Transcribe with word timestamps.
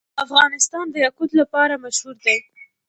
افغانستان 0.25 0.85
د 0.89 0.95
یاقوت 1.05 1.31
لپاره 1.41 1.81
مشهور 1.83 2.15
دی. 2.25 2.37